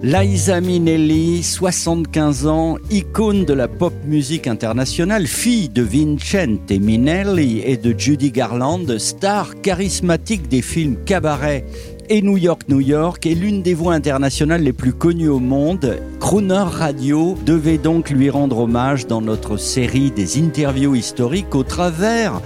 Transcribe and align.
Liza 0.00 0.60
Minnelli, 0.60 1.42
75 1.42 2.46
ans, 2.46 2.76
icône 2.88 3.44
de 3.44 3.52
la 3.52 3.66
pop 3.66 3.92
musique 4.06 4.46
internationale, 4.46 5.26
fille 5.26 5.68
de 5.68 5.82
Vincente 5.82 6.70
Minnelli 6.70 7.62
et 7.64 7.76
de 7.76 7.98
Judy 7.98 8.30
Garland, 8.30 8.96
star 8.98 9.60
charismatique 9.60 10.48
des 10.48 10.62
films 10.62 10.98
Cabaret 11.04 11.64
et 12.08 12.22
New 12.22 12.36
York, 12.36 12.62
New 12.68 12.78
York, 12.80 13.26
est 13.26 13.34
l'une 13.34 13.60
des 13.62 13.74
voix 13.74 13.94
internationales 13.94 14.62
les 14.62 14.72
plus 14.72 14.92
connues 14.92 15.28
au 15.28 15.40
monde. 15.40 15.98
Crooner 16.20 16.64
Radio 16.64 17.36
devait 17.44 17.78
donc 17.78 18.10
lui 18.10 18.30
rendre 18.30 18.58
hommage 18.58 19.08
dans 19.08 19.20
notre 19.20 19.56
série 19.56 20.12
des 20.12 20.38
interviews 20.38 20.94
historiques 20.94 21.56
au 21.56 21.64
travers 21.64 22.40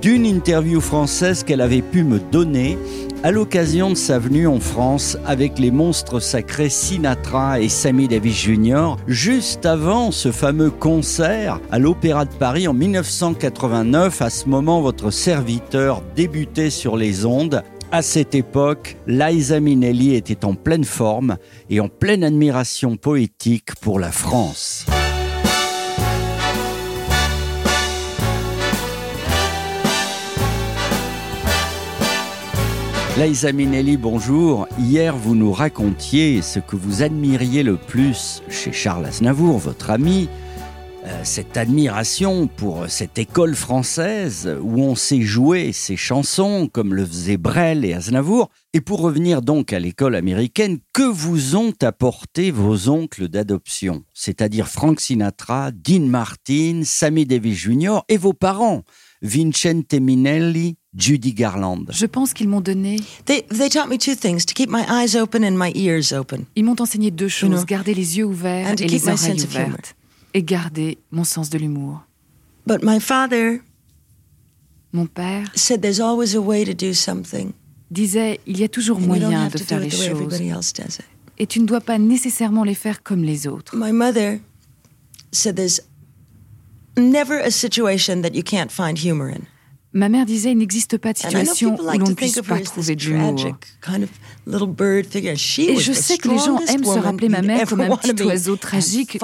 d'une 0.00 0.24
interview 0.24 0.80
française 0.80 1.44
qu'elle 1.44 1.60
avait 1.60 1.82
pu 1.82 2.04
me 2.04 2.20
donner 2.32 2.78
à 3.26 3.32
l'occasion 3.32 3.90
de 3.90 3.96
sa 3.96 4.20
venue 4.20 4.46
en 4.46 4.60
France 4.60 5.18
avec 5.26 5.58
les 5.58 5.72
monstres 5.72 6.20
sacrés 6.20 6.68
Sinatra 6.68 7.58
et 7.58 7.68
Sammy 7.68 8.06
Davis 8.06 8.36
Jr., 8.36 8.94
juste 9.08 9.66
avant 9.66 10.12
ce 10.12 10.30
fameux 10.30 10.70
concert 10.70 11.60
à 11.72 11.80
l'Opéra 11.80 12.24
de 12.24 12.32
Paris 12.32 12.68
en 12.68 12.72
1989. 12.72 14.22
À 14.22 14.30
ce 14.30 14.48
moment, 14.48 14.80
votre 14.80 15.10
serviteur 15.10 16.04
débutait 16.14 16.70
sur 16.70 16.96
les 16.96 17.26
ondes. 17.26 17.64
À 17.90 18.00
cette 18.00 18.36
époque, 18.36 18.96
Liza 19.08 19.58
Minnelli 19.58 20.14
était 20.14 20.44
en 20.44 20.54
pleine 20.54 20.84
forme 20.84 21.36
et 21.68 21.80
en 21.80 21.88
pleine 21.88 22.22
admiration 22.22 22.96
poétique 22.96 23.74
pour 23.80 23.98
la 23.98 24.12
France. 24.12 24.86
Liza 33.18 33.50
Minnelli, 33.50 33.96
bonjour. 33.96 34.68
Hier, 34.78 35.16
vous 35.16 35.34
nous 35.34 35.50
racontiez 35.50 36.42
ce 36.42 36.58
que 36.58 36.76
vous 36.76 37.02
admiriez 37.02 37.62
le 37.62 37.78
plus 37.78 38.42
chez 38.50 38.72
Charles 38.72 39.06
Aznavour, 39.06 39.56
votre 39.56 39.88
ami, 39.88 40.28
euh, 41.06 41.20
cette 41.24 41.56
admiration 41.56 42.46
pour 42.46 42.90
cette 42.90 43.16
école 43.16 43.54
française 43.54 44.54
où 44.60 44.82
on 44.82 44.94
sait 44.94 45.22
jouer 45.22 45.72
ses 45.72 45.96
chansons 45.96 46.68
comme 46.70 46.92
le 46.92 47.06
faisaient 47.06 47.38
Brel 47.38 47.86
et 47.86 47.94
Aznavour. 47.94 48.50
Et 48.74 48.82
pour 48.82 49.00
revenir 49.00 49.40
donc 49.40 49.72
à 49.72 49.78
l'école 49.78 50.14
américaine, 50.14 50.76
que 50.92 51.08
vous 51.08 51.56
ont 51.56 51.72
apporté 51.80 52.50
vos 52.50 52.90
oncles 52.90 53.28
d'adoption, 53.28 54.04
c'est-à-dire 54.12 54.68
Frank 54.68 55.00
Sinatra, 55.00 55.70
Dean 55.70 56.06
Martin, 56.06 56.82
Sammy 56.84 57.24
Davis 57.24 57.56
Jr. 57.56 58.00
et 58.10 58.18
vos 58.18 58.34
parents, 58.34 58.82
Vincente 59.22 59.94
Minnelli, 59.94 60.76
Judy 60.96 61.32
Garland. 61.32 61.86
Je 61.90 62.06
pense 62.06 62.32
qu'ils 62.32 62.48
m'ont 62.48 62.60
donné. 62.60 63.00
They 63.24 63.42
they 63.48 63.68
taught 63.68 63.88
me 63.88 63.98
two 63.98 64.14
things: 64.14 64.44
to 64.46 64.54
keep 64.54 64.70
my 64.70 64.84
eyes 64.88 65.16
open 65.16 65.44
and 65.44 65.56
my 65.56 65.72
ears 65.74 66.12
open. 66.12 66.44
Ils 66.54 66.64
m'ont 66.64 66.80
enseigné 66.80 67.10
deux 67.10 67.28
choses 67.28 67.50
know, 67.50 67.64
garder 67.64 67.94
les 67.94 68.18
yeux 68.18 68.26
ouverts 68.26 68.72
and 68.72 68.76
et 68.80 68.88
les 68.88 69.08
oreilles 69.08 69.42
ouvertes, 69.42 69.94
et 70.34 70.42
garder 70.42 70.98
mon 71.10 71.24
sens 71.24 71.50
de 71.50 71.58
l'humour. 71.58 72.06
But 72.66 72.82
my 72.82 73.00
father 73.00 73.60
Mon 74.92 75.06
père 75.06 75.50
said 75.54 75.82
there's 75.82 76.00
always 76.00 76.34
a 76.34 76.40
way 76.40 76.64
to 76.64 76.72
do 76.72 76.94
something. 76.94 77.52
disait 77.90 78.40
il 78.46 78.58
y 78.58 78.64
a 78.64 78.68
toujours 78.68 78.98
And 78.98 79.02
you 79.02 79.06
moyen 79.06 79.48
de 79.48 79.58
faire 79.58 79.80
les 79.80 79.90
choses, 79.90 80.40
et 81.38 81.46
tu 81.46 81.60
ne 81.60 81.66
dois 81.66 81.80
pas 81.80 81.98
nécessairement 81.98 82.64
les 82.64 82.74
faire 82.74 83.02
comme 83.02 83.22
les 83.22 83.46
autres. 83.46 83.76
My 83.76 83.92
mother 83.92 84.40
said 85.32 85.56
there's 85.56 85.80
never 86.96 87.40
a 87.40 87.50
situation 87.50 88.22
that 88.22 88.34
you 88.34 88.42
can't 88.42 88.70
find 88.70 88.98
humor 88.98 89.28
in. 89.28 89.42
Ma 89.92 90.08
mère 90.10 90.26
disait 90.26 90.50
il 90.52 90.58
n'existe 90.58 90.98
pas 90.98 91.14
de 91.14 91.18
situation 91.18 91.80
où 91.80 91.98
l'on 91.98 92.08
ne 92.08 92.14
puisse 92.14 92.40
pas 92.42 92.60
trouver 92.60 92.96
de 92.96 93.04
l'humour. 93.04 93.46
Et 93.46 93.54
je 95.76 95.92
sais 95.92 96.18
que 96.18 96.28
les 96.28 96.38
gens 96.38 96.58
aiment 96.66 96.84
se 96.84 96.98
rappeler 96.98 97.30
ma 97.30 97.40
mère 97.40 97.66
comme 97.66 97.80
un 97.80 97.96
petit 97.96 98.22
oiseau 98.22 98.56
tragique, 98.56 99.18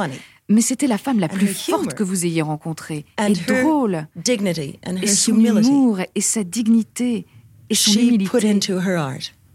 mais 0.48 0.62
c'était 0.62 0.86
la 0.86 0.96
femme 0.96 1.20
la 1.20 1.28
plus 1.28 1.48
forte 1.48 1.92
que 1.92 2.02
vous 2.02 2.24
ayez 2.24 2.40
rencontrée, 2.40 3.04
et 3.18 3.32
drôle, 3.32 4.06
et 4.26 4.32
her 4.32 5.08
son 5.08 5.38
humour 5.38 5.98
et 6.14 6.20
sa 6.22 6.42
dignité 6.42 7.26
et 7.68 7.74
son 7.74 7.92
humilité, 7.92 8.58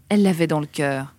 elle 0.08 0.22
l'avait 0.22 0.46
dans 0.46 0.60
le 0.60 0.66
cœur. 0.66 1.16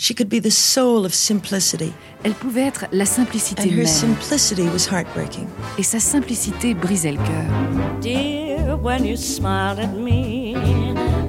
She 0.00 0.14
could 0.14 0.28
be 0.28 0.38
the 0.38 0.52
soul 0.52 1.04
of 1.04 1.12
simplicity, 1.12 1.92
Elle 2.22 2.32
pouvait 2.34 2.68
être 2.68 2.86
la 2.92 3.04
simplicité 3.04 3.64
and 3.64 3.72
her 3.72 3.82
même, 3.82 3.86
simplicity 3.86 4.62
was 4.68 4.86
heartbreaking. 4.88 5.48
et 5.76 5.82
sa 5.82 5.98
simplicité 5.98 6.72
brisait 6.72 7.10
le 7.12 7.18
cœur. 7.18 8.00
Dear, 8.00 8.76
when 8.80 9.04
you 9.04 9.16
smiled 9.16 9.80
at 9.80 9.92
me, 9.92 10.54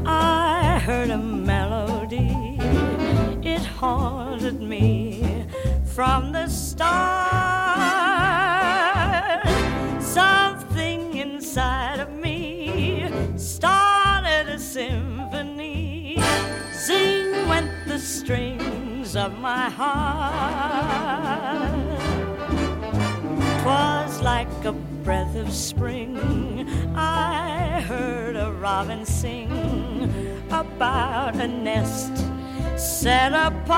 I 0.05 0.79
heard 0.85 1.09
a 1.09 1.17
melody. 1.17 2.29
It 3.43 3.65
haunted 3.81 4.61
me 4.61 5.23
from 5.83 6.31
the 6.31 6.47
start. 6.47 6.89
Something 9.99 11.17
inside 11.17 11.99
of 11.99 12.09
me 12.11 13.09
started 13.35 14.47
a 14.47 14.59
symphony. 14.59 16.19
Sing 16.71 17.47
went 17.47 17.69
the 17.87 17.97
of 19.15 19.39
my 19.39 19.69
heart. 19.69 20.91
Twas 23.63 24.21
like 24.21 24.47
a 24.65 24.71
breath 24.71 25.35
of 25.35 25.51
spring. 25.51 26.17
I 26.95 27.81
heard 27.87 28.35
a 28.35 28.51
robin 28.51 29.05
sing 29.05 30.43
about 30.51 31.35
a 31.35 31.47
nest 31.47 32.15
set 32.77 33.33
apart. 33.33 33.69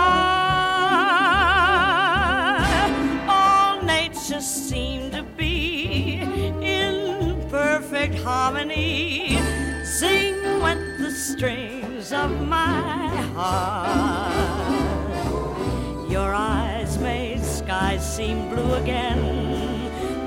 All 3.30 3.82
nature 3.84 4.42
seemed 4.42 5.14
to 5.14 5.24
be 5.24 6.20
in 6.62 7.48
perfect 7.50 8.16
harmony. 8.16 9.38
Sing 9.86 10.36
went 10.62 11.00
the 11.00 11.12
strings 11.12 12.12
of 12.12 12.32
my 12.48 13.08
heart. 13.36 14.71
Seem 18.12 18.50
blue 18.50 18.74
again. 18.74 19.22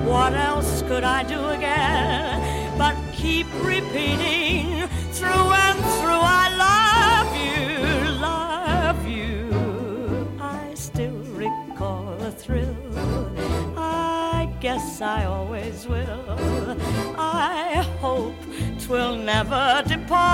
What 0.07 0.33
else 0.33 0.81
could 0.87 1.03
I 1.03 1.21
do 1.21 1.39
again 1.49 2.75
but 2.79 2.95
keep 3.13 3.45
repeating 3.63 4.87
through 5.11 5.49
and 5.65 5.79
through? 5.97 6.25
I 6.41 6.45
love 6.67 7.29
you, 7.45 8.09
love 8.31 9.07
you. 9.07 10.27
I 10.41 10.73
still 10.73 11.19
recall 11.43 12.15
the 12.17 12.31
thrill. 12.31 12.75
I 13.77 14.49
guess 14.59 14.99
I 14.99 15.25
always 15.25 15.85
will. 15.85 16.25
I 17.19 17.85
hope 18.01 18.41
twill 18.79 19.15
never 19.15 19.83
depart. 19.87 20.25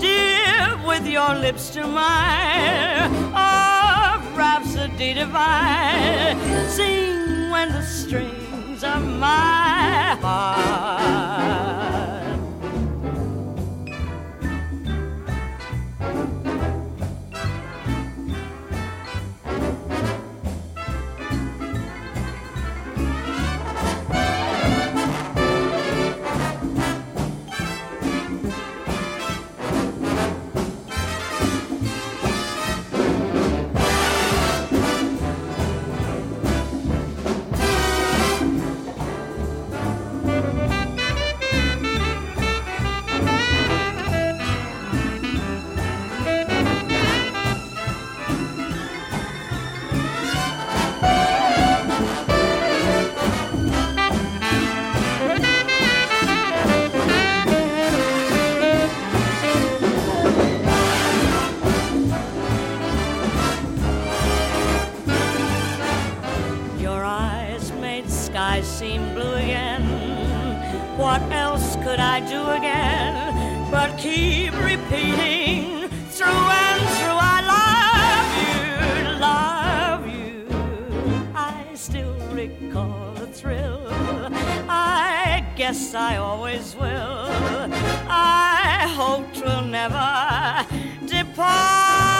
Dear, 0.00 0.80
with 0.86 1.06
your 1.06 1.34
lips 1.34 1.68
to 1.74 1.86
mine, 1.86 3.21
rhapsody 4.92 5.14
divine. 5.14 6.68
Sing 6.68 7.50
when 7.50 7.72
the 7.72 7.82
strings 7.82 8.84
of 8.84 9.06
my 9.18 9.51
I 71.04 72.20
do 72.20 72.40
again 72.50 73.70
but 73.70 73.96
keep 73.98 74.52
repeating 74.52 75.88
through 76.10 76.28
and 76.28 76.80
through 76.96 77.20
I 77.20 77.38
love 77.54 78.30
you, 78.46 78.68
love 79.18 80.06
you. 80.06 80.46
I 81.34 81.74
still 81.74 82.14
recall 82.28 83.12
the 83.14 83.26
thrill. 83.26 83.88
I 84.68 85.44
guess 85.56 85.94
I 85.94 86.18
always 86.18 86.76
will. 86.76 87.26
I 88.08 88.86
hope 88.94 89.32
twill 89.34 89.62
never 89.62 90.66
depart. 91.06 92.12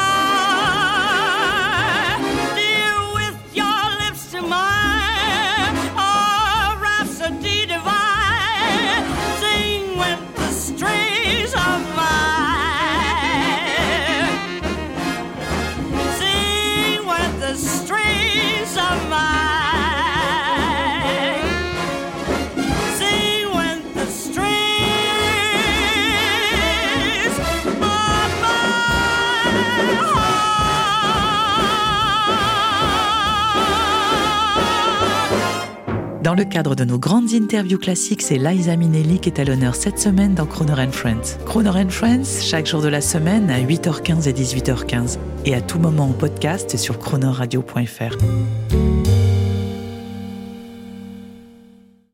Dans 36.32 36.38
le 36.38 36.44
cadre 36.46 36.74
de 36.74 36.84
nos 36.84 36.98
grandes 36.98 37.34
interviews 37.34 37.76
classiques, 37.76 38.22
c'est 38.22 38.38
Liza 38.38 38.74
Minnelli 38.74 39.20
qui 39.20 39.28
est 39.28 39.38
à 39.38 39.44
l'honneur 39.44 39.74
cette 39.74 39.98
semaine 39.98 40.34
dans 40.34 40.46
Croner 40.46 40.80
and 40.82 40.92
Friends. 40.92 41.36
Croner 41.44 41.68
and 41.68 41.90
Friends, 41.90 42.40
chaque 42.40 42.66
jour 42.66 42.80
de 42.80 42.88
la 42.88 43.02
semaine 43.02 43.50
à 43.50 43.60
8h15 43.60 44.26
et 44.26 44.32
18h15. 44.32 45.18
Et 45.44 45.54
à 45.54 45.60
tout 45.60 45.78
moment 45.78 46.04
en 46.04 46.12
podcast 46.12 46.78
sur 46.78 46.98
cronerradio.fr. 46.98 48.16